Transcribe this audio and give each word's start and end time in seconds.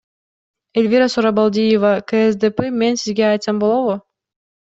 Элвира 0.79 1.07
Сурабалдиева, 1.13 1.93
КСДП 2.09 2.59
Мен 2.79 2.93
сизге 3.01 3.23
айтсам 3.31 3.55
болобу? 3.61 3.93